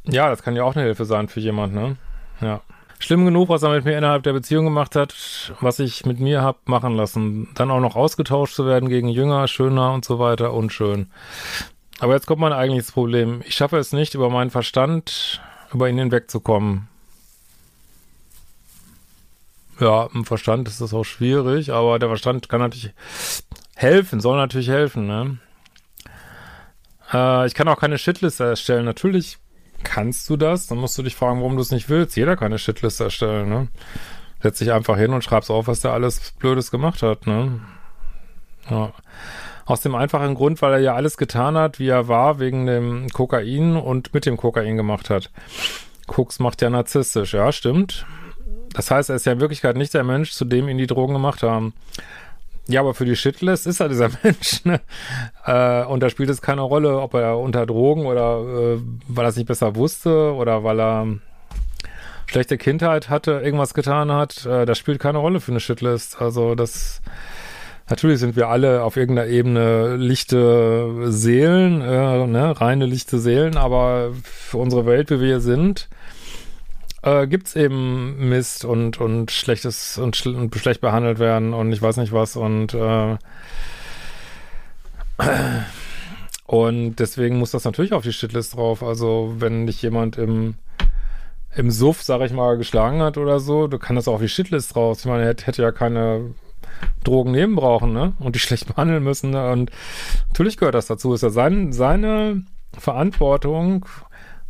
ja, 0.03 0.29
das 0.29 0.43
kann 0.43 0.55
ja 0.55 0.63
auch 0.63 0.75
eine 0.75 0.85
Hilfe 0.85 1.05
sein 1.05 1.29
für 1.29 1.39
jemanden, 1.39 1.75
ne? 1.75 1.97
Ja. 2.41 2.61
Schlimm 3.01 3.23
genug, 3.23 3.47
was 3.47 3.63
er 3.63 3.69
mit 3.69 3.85
mir 3.85 3.97
innerhalb 3.97 4.23
der 4.23 4.33
Beziehung 4.33 4.65
gemacht 4.65 4.97
hat, 4.97 5.53
was 5.61 5.79
ich 5.79 6.05
mit 6.05 6.19
mir 6.19 6.41
hab 6.41 6.67
machen 6.67 6.95
lassen. 6.95 7.47
Dann 7.55 7.71
auch 7.71 7.79
noch 7.79 7.95
ausgetauscht 7.95 8.55
zu 8.55 8.65
werden 8.65 8.89
gegen 8.89 9.07
Jünger, 9.07 9.47
schöner 9.47 9.93
und 9.93 10.03
so 10.03 10.19
weiter, 10.19 10.53
unschön. 10.53 11.09
Aber 11.99 12.13
jetzt 12.13 12.27
kommt 12.27 12.41
mein 12.41 12.53
eigentliches 12.53 12.91
Problem. 12.91 13.41
Ich 13.45 13.55
schaffe 13.55 13.77
es 13.77 13.91
nicht, 13.91 14.15
über 14.15 14.29
meinen 14.29 14.51
Verstand 14.51 15.41
über 15.73 15.89
ihn 15.89 15.97
hinwegzukommen. 15.97 16.87
Ja, 19.79 20.09
im 20.13 20.25
Verstand 20.25 20.67
ist 20.67 20.81
das 20.81 20.93
auch 20.93 21.05
schwierig, 21.05 21.71
aber 21.71 21.99
der 21.99 22.09
Verstand 22.09 22.49
kann 22.49 22.59
natürlich 22.59 22.93
helfen, 23.75 24.19
soll 24.19 24.37
natürlich 24.37 24.67
helfen, 24.67 25.07
ne? 25.07 25.37
Äh, 27.13 27.47
ich 27.47 27.53
kann 27.53 27.67
auch 27.67 27.79
keine 27.79 27.97
Shitliste 27.97 28.43
erstellen. 28.43 28.83
Natürlich 28.83 29.37
kannst 29.83 30.29
du 30.29 30.35
das, 30.35 30.67
dann 30.67 30.79
musst 30.79 30.97
du 30.97 31.03
dich 31.03 31.15
fragen, 31.15 31.39
warum 31.39 31.55
du 31.55 31.61
es 31.61 31.71
nicht 31.71 31.87
willst. 31.87 32.17
Jeder 32.17 32.35
kann 32.35 32.47
eine 32.47 32.59
Shitliste 32.59 33.05
erstellen, 33.05 33.47
ne? 33.47 33.67
Setz 34.41 34.59
dich 34.59 34.71
einfach 34.73 34.97
hin 34.97 35.13
und 35.13 35.23
schreibst 35.23 35.49
auf, 35.49 35.67
was 35.67 35.79
der 35.81 35.93
alles 35.93 36.31
Blödes 36.39 36.71
gemacht 36.71 37.01
hat, 37.01 37.25
ne? 37.25 37.61
Ja. 38.69 38.93
Aus 39.69 39.81
dem 39.81 39.93
einfachen 39.93 40.33
Grund, 40.33 40.63
weil 40.63 40.73
er 40.73 40.79
ja 40.79 40.95
alles 40.95 41.15
getan 41.15 41.55
hat, 41.55 41.77
wie 41.77 41.89
er 41.89 42.07
war, 42.07 42.39
wegen 42.39 42.65
dem 42.65 43.07
Kokain 43.09 43.75
und 43.75 44.15
mit 44.15 44.25
dem 44.25 44.35
Kokain 44.35 44.77
gemacht 44.77 45.11
hat. 45.11 45.29
Koks 46.07 46.39
macht 46.39 46.63
ja 46.63 46.71
narzisstisch, 46.71 47.35
ja, 47.35 47.51
stimmt. 47.51 48.07
Das 48.73 48.89
heißt, 48.89 49.11
er 49.11 49.17
ist 49.17 49.27
ja 49.27 49.33
in 49.33 49.39
Wirklichkeit 49.39 49.77
nicht 49.77 49.93
der 49.93 50.03
Mensch, 50.03 50.31
zu 50.31 50.43
dem 50.43 50.69
ihn 50.69 50.79
die 50.79 50.87
Drogen 50.87 51.13
gemacht 51.13 51.43
haben. 51.43 51.73
Ja, 52.67 52.79
aber 52.79 52.95
für 52.95 53.05
die 53.05 53.15
Shitlist 53.15 53.67
ist 53.67 53.79
er 53.79 53.89
dieser 53.89 54.09
Mensch, 54.23 54.65
ne? 54.65 54.81
Äh, 55.45 55.83
und 55.85 56.01
da 56.01 56.09
spielt 56.09 56.31
es 56.31 56.41
keine 56.41 56.61
Rolle, 56.61 56.99
ob 56.99 57.13
er 57.13 57.37
unter 57.37 57.67
Drogen 57.67 58.07
oder 58.07 58.39
äh, 58.39 58.79
weil 59.07 59.25
er 59.25 59.29
es 59.29 59.35
nicht 59.35 59.47
besser 59.47 59.75
wusste 59.75 60.33
oder 60.33 60.63
weil 60.63 60.81
er 60.81 61.07
schlechte 62.25 62.57
Kindheit 62.57 63.11
hatte, 63.11 63.33
irgendwas 63.43 63.75
getan 63.75 64.11
hat. 64.11 64.47
Äh, 64.47 64.65
das 64.65 64.79
spielt 64.79 64.99
keine 64.99 65.19
Rolle 65.19 65.39
für 65.39 65.51
eine 65.51 65.59
Shitlist. 65.59 66.19
Also 66.19 66.55
das 66.55 67.03
Natürlich 67.89 68.19
sind 68.19 68.35
wir 68.35 68.49
alle 68.49 68.83
auf 68.83 68.97
irgendeiner 68.97 69.27
Ebene 69.27 69.95
lichte 69.95 71.11
Seelen, 71.11 71.81
äh, 71.81 72.27
ne, 72.27 72.59
reine 72.61 72.85
lichte 72.85 73.17
Seelen, 73.17 73.57
aber 73.57 74.11
für 74.23 74.57
unsere 74.57 74.85
Welt, 74.85 75.09
wie 75.09 75.19
wir 75.19 75.39
sind, 75.39 75.89
äh, 77.01 77.25
gibt's 77.27 77.55
eben 77.55 78.29
Mist 78.29 78.63
und, 78.63 79.01
und 79.01 79.31
schlechtes 79.31 79.97
und, 79.97 80.15
schl 80.15 80.35
und 80.35 80.53
schlecht 80.55 80.81
behandelt 80.81 81.17
werden 81.17 81.53
und 81.53 81.71
ich 81.71 81.81
weiß 81.81 81.97
nicht 81.97 82.11
was 82.13 82.35
und 82.35 82.73
äh, 82.75 83.17
und 86.45 86.95
deswegen 86.97 87.39
muss 87.39 87.51
das 87.51 87.63
natürlich 87.65 87.93
auf 87.93 88.03
die 88.03 88.13
Shitlist 88.13 88.55
drauf. 88.55 88.83
Also 88.83 89.35
wenn 89.39 89.65
dich 89.65 89.81
jemand 89.81 90.17
im 90.17 90.55
im 91.55 91.71
Suff, 91.71 92.03
sag 92.03 92.21
ich 92.21 92.31
mal, 92.31 92.57
geschlagen 92.57 93.01
hat 93.01 93.17
oder 93.17 93.39
so, 93.39 93.67
du 93.67 93.79
kannst 93.79 93.97
das 93.97 94.07
auch 94.07 94.15
auf 94.15 94.21
die 94.21 94.29
Shitlist 94.29 94.75
raus. 94.75 94.99
Ich 94.99 95.05
meine, 95.05 95.23
er 95.23 95.29
hätte 95.29 95.61
ja 95.61 95.71
keine 95.71 96.35
Drogen 97.03 97.31
nehmen 97.31 97.55
brauchen, 97.55 97.93
ne? 97.93 98.13
Und 98.19 98.35
die 98.35 98.39
schlecht 98.39 98.67
behandeln 98.75 99.03
müssen. 99.03 99.31
Ne? 99.31 99.51
Und 99.51 99.71
natürlich 100.29 100.57
gehört 100.57 100.75
das 100.75 100.87
dazu. 100.87 101.13
Ist 101.13 101.23
ja 101.23 101.29
sein, 101.29 101.71
seine 101.71 102.43
Verantwortung, 102.77 103.85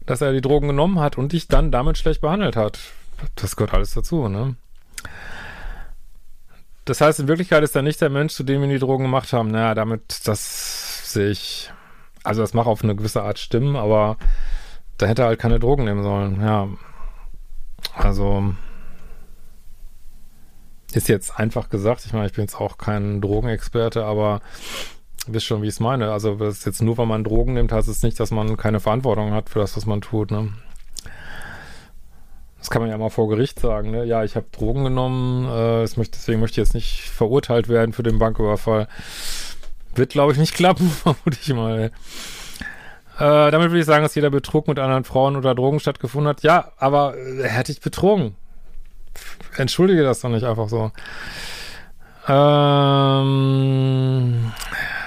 dass 0.05 0.21
er 0.21 0.33
die 0.33 0.41
Drogen 0.41 0.67
genommen 0.67 0.99
hat 0.99 1.17
und 1.17 1.33
dich 1.33 1.47
dann 1.47 1.71
damit 1.71 1.97
schlecht 1.97 2.21
behandelt 2.21 2.55
hat. 2.55 2.79
Das 3.35 3.55
gehört 3.55 3.73
alles 3.73 3.93
dazu, 3.93 4.27
ne? 4.27 4.55
Das 6.85 7.01
heißt, 7.01 7.19
in 7.19 7.27
Wirklichkeit 7.27 7.63
ist 7.63 7.75
er 7.75 7.83
nicht 7.83 8.01
der 8.01 8.09
Mensch, 8.09 8.33
zu 8.33 8.43
dem 8.43 8.61
wir 8.61 8.67
die 8.67 8.79
Drogen 8.79 9.03
gemacht 9.03 9.31
haben. 9.31 9.51
Naja, 9.51 9.75
damit, 9.75 10.27
das 10.27 11.13
sehe 11.13 11.29
ich, 11.29 11.71
also 12.23 12.41
das 12.41 12.55
mag 12.55 12.65
auf 12.65 12.83
eine 12.83 12.95
gewisse 12.95 13.21
Art 13.21 13.37
stimmen, 13.37 13.75
aber 13.75 14.17
da 14.97 15.05
hätte 15.05 15.21
er 15.21 15.27
halt 15.27 15.39
keine 15.39 15.59
Drogen 15.59 15.85
nehmen 15.85 16.01
sollen, 16.01 16.41
ja. 16.41 16.67
Also, 17.93 18.55
ist 20.93 21.07
jetzt 21.07 21.39
einfach 21.39 21.69
gesagt, 21.69 22.05
ich 22.05 22.13
meine, 22.13 22.25
ich 22.25 22.33
bin 22.33 22.43
jetzt 22.43 22.59
auch 22.59 22.77
kein 22.77 23.21
Drogenexperte, 23.21 24.05
aber 24.05 24.41
wisst 25.27 25.45
schon, 25.45 25.61
wie 25.61 25.67
ich 25.67 25.73
es 25.73 25.79
meine. 25.79 26.11
Also 26.11 26.35
das 26.35 26.59
ist 26.59 26.65
jetzt 26.65 26.81
nur, 26.81 26.97
weil 26.97 27.05
man 27.05 27.23
Drogen 27.23 27.53
nimmt, 27.53 27.71
heißt 27.71 27.87
es 27.87 28.03
nicht, 28.03 28.19
dass 28.19 28.31
man 28.31 28.57
keine 28.57 28.79
Verantwortung 28.79 29.31
hat 29.31 29.49
für 29.49 29.59
das, 29.59 29.75
was 29.77 29.85
man 29.85 30.01
tut. 30.01 30.31
Ne? 30.31 30.49
Das 32.57 32.69
kann 32.69 32.81
man 32.81 32.89
ja 32.89 32.97
mal 32.97 33.09
vor 33.09 33.29
Gericht 33.29 33.59
sagen. 33.59 33.91
Ne? 33.91 34.05
Ja, 34.05 34.23
ich 34.23 34.35
habe 34.35 34.47
Drogen 34.51 34.83
genommen, 34.83 35.45
äh, 35.45 35.81
möchte, 35.95 36.17
deswegen 36.17 36.39
möchte 36.39 36.59
ich 36.59 36.67
jetzt 36.67 36.73
nicht 36.73 37.01
verurteilt 37.09 37.69
werden 37.69 37.93
für 37.93 38.03
den 38.03 38.19
Banküberfall. 38.19 38.87
Wird, 39.95 40.11
glaube 40.11 40.33
ich, 40.33 40.37
nicht 40.39 40.53
klappen, 40.53 40.89
vermute 40.89 41.37
ich 41.41 41.53
mal. 41.53 41.91
Äh, 43.17 43.51
damit 43.51 43.69
würde 43.69 43.79
ich 43.79 43.85
sagen, 43.85 44.03
dass 44.03 44.15
jeder 44.15 44.29
Betrug 44.29 44.67
mit 44.67 44.79
anderen 44.79 45.03
Frauen 45.03 45.35
oder 45.35 45.53
Drogen 45.53 45.79
stattgefunden 45.79 46.29
hat. 46.29 46.41
Ja, 46.41 46.71
aber 46.77 47.17
äh, 47.17 47.43
hätte 47.43 47.71
ich 47.71 47.81
betrogen 47.81 48.35
entschuldige 49.57 50.03
das 50.03 50.21
doch 50.21 50.29
nicht 50.29 50.45
einfach 50.45 50.69
so. 50.69 50.91
Ähm, 52.27 53.31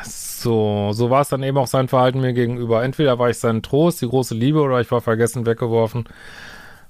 so, 0.02 0.90
so 0.92 1.10
war 1.10 1.20
es 1.20 1.28
dann 1.28 1.42
eben 1.42 1.56
auch 1.56 1.68
sein 1.68 1.88
Verhalten 1.88 2.20
mir 2.20 2.32
gegenüber. 2.32 2.82
Entweder 2.82 3.18
war 3.18 3.30
ich 3.30 3.38
sein 3.38 3.62
Trost, 3.62 4.02
die 4.02 4.08
große 4.08 4.34
Liebe, 4.34 4.60
oder 4.60 4.80
ich 4.80 4.90
war 4.90 5.00
vergessen, 5.00 5.46
weggeworfen 5.46 6.04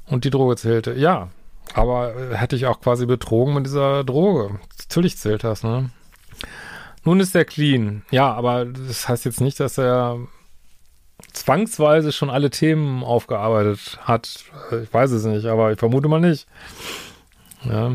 und 0.07 0.25
die 0.25 0.31
Droge 0.31 0.57
zählte. 0.57 0.95
Ja, 0.95 1.29
aber 1.75 2.15
äh, 2.17 2.37
hätte 2.37 2.57
ich 2.57 2.67
auch 2.67 2.81
quasi 2.81 3.07
betrogen 3.07 3.55
mit 3.55 3.67
dieser 3.67 4.05
Droge. 4.05 4.59
Natürlich 4.79 5.19
zählt 5.19 5.45
das, 5.45 5.63
ne? 5.63 5.91
Nun 7.05 7.21
ist 7.21 7.35
er 7.35 7.45
clean. 7.45 8.03
Ja, 8.11 8.33
aber 8.33 8.65
das 8.65 9.09
heißt 9.09 9.25
jetzt 9.25 9.41
nicht, 9.41 9.61
dass 9.61 9.77
er 9.77 10.19
zwangsweise 11.43 12.13
schon 12.13 12.31
alle 12.31 12.51
Themen 12.51 13.03
aufgearbeitet 13.03 13.99
hat. 14.03 14.45
Ich 14.83 14.95
weiß 14.95 15.11
es 15.11 15.25
nicht, 15.25 15.47
aber 15.47 15.73
ich 15.73 15.79
vermute 15.79 16.07
mal 16.09 16.21
nicht. 16.21 16.47
Ja. 17.65 17.91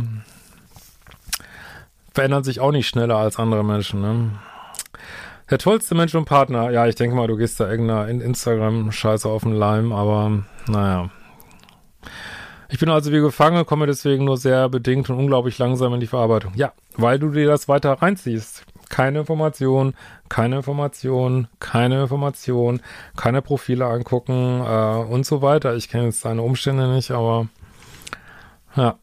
Verändern 2.14 2.44
sich 2.44 2.60
auch 2.60 2.72
nicht 2.72 2.88
schneller 2.88 3.16
als 3.16 3.38
andere 3.38 3.64
Menschen, 3.64 4.02
ne? 4.02 4.32
Der 5.50 5.60
tollste 5.60 5.96
Mensch 5.96 6.14
und 6.14 6.26
Partner, 6.26 6.72
ja, 6.72 6.88
ich 6.88 6.96
denke 6.96 7.16
mal, 7.16 7.28
du 7.28 7.38
gehst 7.38 7.58
da 7.62 7.70
irgendeiner 7.70 8.10
Instagram-Scheiße 8.10 9.30
auf 9.30 9.44
den 9.44 9.54
Leim, 9.54 9.94
aber 9.94 10.44
naja. 10.68 11.10
Ich 12.68 12.80
bin 12.80 12.90
also 12.90 13.14
wie 13.14 13.22
gefangen, 13.22 13.66
komme 13.66 13.88
deswegen 13.88 14.26
nur 14.26 14.36
sehr 14.36 14.68
bedingt 14.68 15.10
und 15.10 15.18
unglaublich 15.18 15.58
langsam 15.58 15.94
in 15.94 16.02
die 16.02 16.08
Verarbeitung. 16.08 16.52
Ja, 16.56 16.74
weil 16.98 17.18
du 17.18 17.30
dir 17.30 17.48
das 17.48 17.70
weiter 17.70 17.94
reinziehst. 17.94 18.66
Keine 18.90 19.20
Information, 19.20 19.94
keine 20.30 20.58
Information, 20.58 21.48
keine 21.60 22.02
Information, 22.02 22.82
keine 23.16 23.42
Profile 23.42 23.86
angucken 23.86 24.62
äh, 24.66 25.12
und 25.12 25.26
so 25.26 25.42
weiter. 25.42 25.76
Ich 25.76 25.90
kenne 25.90 26.06
jetzt 26.06 26.26
deine 26.26 26.42
Umstände 26.42 26.88
nicht, 26.88 27.12
aber 27.12 27.48
ja. 28.76 28.96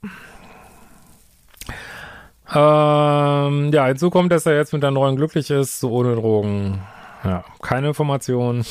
Ähm, 2.55 3.73
ja, 3.73 3.87
hinzu 3.87 4.11
kommt, 4.11 4.33
dass 4.33 4.47
er 4.47 4.57
jetzt 4.57 4.73
mit 4.73 4.83
der 4.83 4.91
neuen 4.91 5.17
glücklich 5.17 5.51
ist, 5.51 5.81
so 5.81 5.91
ohne 5.91 6.15
Drogen. 6.15 6.81
Ja, 7.25 7.45
keine 7.63 7.89
Informationen. 7.89 8.65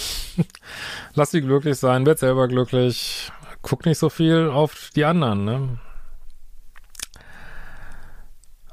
Lass 1.15 1.31
sie 1.31 1.41
glücklich 1.41 1.77
sein, 1.77 2.05
werd 2.05 2.19
selber 2.19 2.47
glücklich. 2.47 3.31
Guck 3.61 3.85
nicht 3.85 3.97
so 3.97 4.09
viel 4.09 4.49
auf 4.49 4.91
die 4.95 5.05
anderen, 5.05 5.45
ne? 5.45 5.69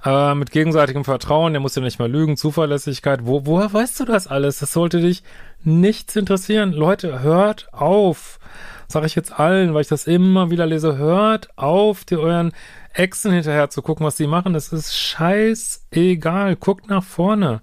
Äh, 0.04 0.35
mit 0.35 0.50
gegenseitigem 0.50 1.04
Vertrauen, 1.04 1.52
der 1.52 1.61
muss 1.61 1.75
ja 1.75 1.83
nicht 1.83 1.99
mal 1.99 2.11
lügen, 2.11 2.37
Zuverlässigkeit. 2.37 3.26
Wo, 3.26 3.45
woher 3.45 3.73
weißt 3.73 4.00
du 4.00 4.04
das 4.04 4.26
alles? 4.26 4.59
Das 4.59 4.73
sollte 4.73 5.00
dich 5.00 5.23
nichts 5.62 6.16
interessieren. 6.16 6.73
Leute, 6.73 7.21
hört 7.21 7.69
auf. 7.73 8.38
Sag 8.88 9.04
ich 9.04 9.14
jetzt 9.14 9.38
allen, 9.38 9.75
weil 9.75 9.83
ich 9.83 9.88
das 9.88 10.07
immer 10.07 10.50
wieder 10.50 10.66
lese. 10.66 10.97
Hört 10.97 11.50
auf, 11.57 12.04
die 12.04 12.16
euren 12.16 12.52
Exen 12.92 13.33
hinterher 13.33 13.71
zu 13.71 13.83
gucken, 13.83 14.07
was 14.07 14.16
sie 14.16 14.26
machen. 14.26 14.54
Das 14.54 14.73
ist 14.73 14.97
scheißegal. 14.97 16.57
Guckt 16.57 16.88
nach 16.88 17.04
vorne. 17.04 17.61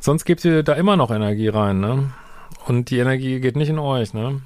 Sonst 0.00 0.24
gebt 0.24 0.44
ihr 0.44 0.62
da 0.62 0.74
immer 0.74 0.96
noch 0.96 1.10
Energie 1.10 1.48
rein, 1.48 1.80
ne? 1.80 2.12
Und 2.66 2.90
die 2.90 2.98
Energie 2.98 3.40
geht 3.40 3.56
nicht 3.56 3.68
in 3.68 3.78
euch, 3.78 4.12
ne? 4.14 4.42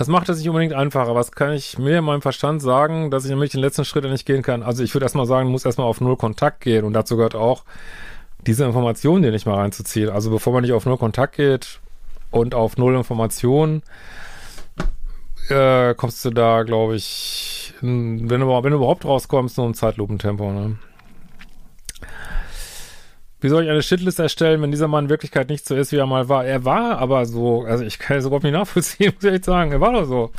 Das 0.00 0.08
macht 0.08 0.30
es 0.30 0.38
nicht 0.38 0.48
unbedingt 0.48 0.72
einfacher. 0.72 1.14
Was 1.14 1.30
kann 1.30 1.52
ich 1.52 1.76
mir 1.76 1.98
in 1.98 2.04
meinem 2.04 2.22
Verstand 2.22 2.62
sagen, 2.62 3.10
dass 3.10 3.26
ich 3.26 3.30
nämlich 3.30 3.50
den 3.50 3.60
letzten 3.60 3.84
Schritt 3.84 4.04
nicht 4.04 4.24
gehen 4.24 4.40
kann? 4.40 4.62
Also 4.62 4.82
ich 4.82 4.94
würde 4.94 5.04
erstmal 5.04 5.26
sagen, 5.26 5.50
muss 5.50 5.66
erstmal 5.66 5.86
auf 5.86 6.00
Null 6.00 6.16
Kontakt 6.16 6.62
gehen 6.62 6.86
und 6.86 6.94
dazu 6.94 7.18
gehört 7.18 7.34
auch, 7.34 7.64
diese 8.46 8.64
Informationen 8.64 9.22
dir 9.22 9.30
nicht 9.30 9.44
mal 9.44 9.56
reinzuziehen. 9.56 10.08
Also 10.08 10.30
bevor 10.30 10.54
man 10.54 10.62
nicht 10.62 10.72
auf 10.72 10.86
Null 10.86 10.96
Kontakt 10.96 11.36
geht 11.36 11.80
und 12.30 12.54
auf 12.54 12.78
Null 12.78 12.94
Informationen, 12.96 13.82
äh, 15.50 15.92
kommst 15.92 16.24
du 16.24 16.30
da, 16.30 16.62
glaube 16.62 16.96
ich, 16.96 17.74
wenn 17.82 18.26
du, 18.26 18.48
wenn 18.48 18.70
du 18.70 18.78
überhaupt 18.78 19.04
rauskommst, 19.04 19.58
nur 19.58 19.66
im 19.66 19.74
Zeitlupentempo, 19.74 20.50
ne? 20.50 20.76
Wie 23.40 23.48
soll 23.48 23.64
ich 23.64 23.70
eine 23.70 23.82
Shitlist 23.82 24.18
erstellen, 24.18 24.60
wenn 24.62 24.70
dieser 24.70 24.88
Mann 24.88 25.04
in 25.04 25.10
Wirklichkeit 25.10 25.48
nicht 25.48 25.66
so 25.66 25.74
ist, 25.74 25.92
wie 25.92 25.96
er 25.96 26.06
mal 26.06 26.28
war? 26.28 26.44
Er 26.44 26.64
war 26.64 26.98
aber 26.98 27.24
so, 27.26 27.62
also 27.62 27.84
ich 27.84 27.98
kann 27.98 28.18
es 28.18 28.26
überhaupt 28.26 28.44
nicht 28.44 28.52
nachvollziehen, 28.52 29.12
muss 29.14 29.24
ich 29.24 29.32
echt 29.32 29.44
sagen. 29.44 29.72
Er 29.72 29.80
war 29.80 29.92
doch 29.92 30.04
so. 30.04 30.30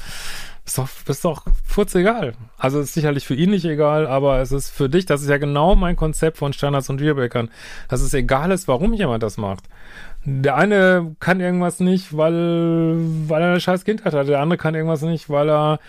Ist 0.64 0.78
doch, 0.78 0.88
ist 1.08 1.26
doch 1.26 1.46
furz 1.66 1.96
egal. 1.96 2.34
Also 2.58 2.80
ist 2.80 2.94
sicherlich 2.94 3.26
für 3.26 3.34
ihn 3.34 3.50
nicht 3.50 3.66
egal, 3.66 4.06
aber 4.06 4.40
es 4.40 4.52
ist 4.52 4.70
für 4.70 4.90
dich, 4.90 5.08
das 5.08 5.22
ist 5.22 5.30
ja 5.30 5.38
genau 5.38 5.76
mein 5.76 5.96
Konzept 5.96 6.38
von 6.38 6.54
Standards 6.54 6.90
und 6.90 7.02
Dealbreakern, 7.02 7.50
dass 7.90 8.02
es 8.02 8.14
egal 8.14 8.52
ist, 8.52 8.68
warum 8.68 8.94
jemand 8.94 9.24
das 9.24 9.38
macht. 9.38 9.64
Der 10.24 10.56
eine 10.56 11.16
kann 11.20 11.40
irgendwas 11.40 11.80
nicht, 11.80 12.16
weil, 12.16 12.96
weil 13.28 13.42
er 13.42 13.50
eine 13.50 13.60
scheiß 13.60 13.86
Kindheit 13.86 14.14
hat. 14.14 14.28
Der 14.28 14.40
andere 14.40 14.58
kann 14.58 14.76
irgendwas 14.76 15.02
nicht, 15.02 15.32
weil 15.32 15.50
er 15.50 15.80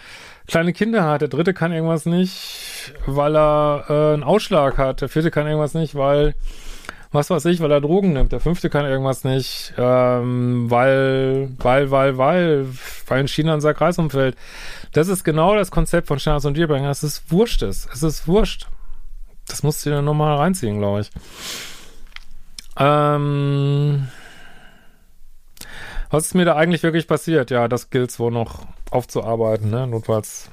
kleine 0.49 0.73
Kinder 0.73 1.04
hat. 1.04 1.21
Der 1.21 1.28
dritte 1.28 1.52
kann 1.52 1.73
irgendwas 1.73 2.07
nicht, 2.07 2.95
weil 3.07 3.37
er 3.37 3.85
äh, 3.88 4.14
einen 4.14 4.25
Ausschlag 4.25 4.78
hat. 4.78 5.02
Der 5.02 5.11
vierte 5.11 5.31
kann 5.31 5.47
irgendwas 5.47 5.75
nicht, 5.75 5.95
weil 5.95 6.35
was 7.12 7.28
weiß 7.28 7.45
ich, 7.47 7.61
weil 7.61 7.71
er 7.71 7.81
Drogen 7.81 8.14
nimmt. 8.14 8.33
Der 8.33 8.40
fünfte 8.40 8.71
kann 8.71 8.87
irgendwas 8.87 9.23
nicht, 9.23 9.75
ähm, 9.76 10.71
weil, 10.71 11.50
weil, 11.59 11.90
weil, 11.90 12.19
weil, 12.19 12.66
weil 13.07 13.21
in 13.21 13.28
China 13.28 13.54
unser 13.54 13.75
Kreis 13.75 13.99
umfällt. 13.99 14.37
Das 14.92 15.09
ist 15.09 15.23
genau 15.23 15.54
das 15.54 15.71
Konzept 15.71 16.09
von 16.09 16.19
Standards 16.19 16.47
und 16.47 16.57
Dealbreaker. 16.57 16.90
Es 16.90 17.02
ist 17.02 17.31
wurscht. 17.31 17.62
Es 17.62 17.87
ist 18.02 18.26
wurscht. 18.26 18.66
Das 19.47 19.62
musst 19.62 19.85
du 19.85 19.90
dir 19.90 20.02
nochmal 20.02 20.37
reinziehen, 20.37 20.78
glaube 20.78 21.00
ich. 21.00 21.11
Ähm, 22.78 24.09
was 26.11 26.26
ist 26.26 26.35
mir 26.35 26.45
da 26.45 26.57
eigentlich 26.57 26.83
wirklich 26.83 27.07
passiert? 27.07 27.50
Ja, 27.50 27.69
das 27.69 27.90
gilt 27.90 28.11
es 28.11 28.19
wohl 28.19 28.31
noch 28.31 28.66
aufzuarbeiten, 28.90 29.71
ne? 29.71 29.87
Notfalls, 29.87 30.50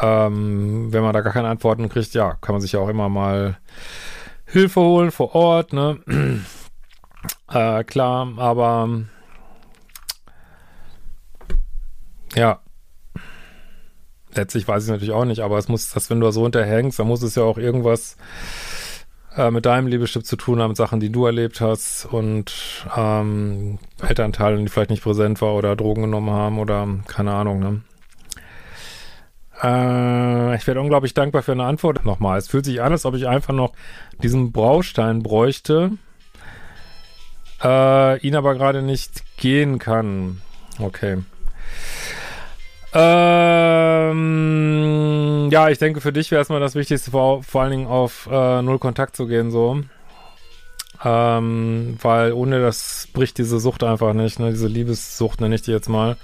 ähm, 0.00 0.92
wenn 0.92 1.02
man 1.02 1.12
da 1.12 1.20
gar 1.20 1.32
keine 1.32 1.48
Antworten 1.48 1.88
kriegt, 1.88 2.14
ja, 2.14 2.36
kann 2.40 2.54
man 2.54 2.62
sich 2.62 2.72
ja 2.72 2.80
auch 2.80 2.88
immer 2.88 3.08
mal 3.08 3.58
Hilfe 4.50 4.80
holen 4.80 5.10
vor 5.10 5.34
Ort, 5.34 5.72
ne? 5.72 5.98
äh, 7.52 7.84
klar, 7.84 8.32
aber 8.38 8.88
ja. 12.34 12.60
Letztlich 14.34 14.68
weiß 14.68 14.84
ich 14.84 14.90
natürlich 14.90 15.14
auch 15.14 15.24
nicht, 15.24 15.40
aber 15.40 15.58
es 15.58 15.68
muss, 15.68 15.90
dass 15.90 16.10
wenn 16.10 16.20
du 16.20 16.30
so 16.30 16.44
hinterhängst, 16.44 16.98
dann 16.98 17.08
muss 17.08 17.22
es 17.22 17.34
ja 17.34 17.42
auch 17.42 17.58
irgendwas 17.58 18.16
äh, 19.36 19.50
mit 19.50 19.66
deinem 19.66 19.86
Liebeschip 19.86 20.24
zu 20.24 20.36
tun 20.36 20.60
haben, 20.60 20.74
Sachen, 20.74 21.00
die 21.00 21.10
du 21.10 21.26
erlebt 21.26 21.60
hast 21.60 22.06
und 22.06 22.86
ähm, 22.96 23.78
Elternteile, 24.00 24.58
die 24.58 24.68
vielleicht 24.68 24.90
nicht 24.90 25.02
präsent 25.02 25.42
war 25.42 25.54
oder 25.54 25.76
Drogen 25.76 26.02
genommen 26.02 26.30
haben 26.30 26.58
oder 26.58 26.86
keine 27.06 27.32
Ahnung, 27.32 27.58
ne? 27.58 27.82
Äh, 29.62 30.56
ich 30.56 30.66
werde 30.66 30.80
unglaublich 30.80 31.14
dankbar 31.14 31.42
für 31.42 31.52
eine 31.52 31.64
Antwort 31.64 32.04
nochmal. 32.04 32.38
Es 32.38 32.48
fühlt 32.48 32.64
sich 32.64 32.80
an, 32.82 32.92
als 32.92 33.04
ob 33.04 33.14
ich 33.14 33.28
einfach 33.28 33.54
noch 33.54 33.72
diesen 34.22 34.52
Braustein 34.52 35.22
bräuchte, 35.22 35.92
äh, 37.62 38.18
ihn 38.20 38.36
aber 38.36 38.54
gerade 38.54 38.82
nicht 38.82 39.36
gehen 39.36 39.78
kann. 39.78 40.40
Okay. 40.78 41.18
Ähm, 42.94 44.18
ja, 45.50 45.68
ich 45.68 45.78
denke, 45.78 46.00
für 46.00 46.12
dich 46.12 46.30
wäre 46.30 46.40
erstmal 46.40 46.60
das 46.60 46.74
Wichtigste, 46.74 47.10
vor, 47.10 47.42
vor 47.42 47.62
allen 47.62 47.72
Dingen 47.72 47.86
auf 47.86 48.28
äh, 48.30 48.62
Null 48.62 48.78
Kontakt 48.78 49.16
zu 49.16 49.26
gehen, 49.26 49.50
so. 49.50 49.80
Ähm, 51.04 51.98
weil 52.00 52.32
ohne 52.32 52.60
das 52.60 53.08
bricht 53.12 53.38
diese 53.38 53.60
Sucht 53.60 53.84
einfach 53.84 54.14
nicht, 54.14 54.40
ne? 54.40 54.50
Diese 54.50 54.66
Liebessucht 54.66 55.40
nenne 55.40 55.54
ich 55.54 55.62
die 55.62 55.70
jetzt 55.70 55.88
mal. 55.88 56.16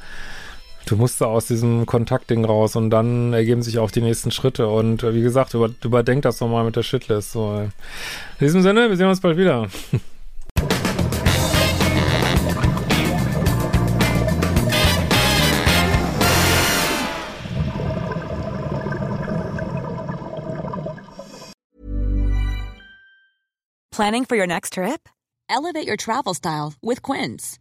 Du 0.87 0.97
musst 0.97 1.21
da 1.21 1.27
aus 1.27 1.47
diesem 1.47 1.87
Kontaktding 1.87 2.45
raus 2.45 2.77
und 2.77 2.91
dann 2.91 3.33
ergeben 3.33 3.63
sich 3.63 3.79
auch 3.79 3.91
die 3.91 4.03
nächsten 4.03 4.31
Schritte. 4.31 4.69
Und 4.69 5.03
äh, 5.03 5.15
wie 5.15 5.23
gesagt, 5.23 5.55
über, 5.55 5.71
überdenk 5.83 6.23
das 6.23 6.41
nochmal 6.41 6.65
mit 6.65 6.77
der 6.77 6.83
Shitlist. 6.83 7.33
So. 7.33 7.57
In 7.59 7.73
diesem 8.39 8.63
Sinne, 8.63 8.91
wir 8.91 8.97
sehen 8.97 9.09
uns 9.09 9.21
bald 9.21 9.39
wieder. 9.39 9.69
Planning 23.91 24.25
for 24.25 24.37
your 24.37 24.47
next 24.47 24.73
trip? 24.73 25.09
Elevate 25.49 25.87
your 25.87 25.97
travel 25.97 26.35
style 26.35 26.75
with 26.83 27.01
Quince. 27.01 27.61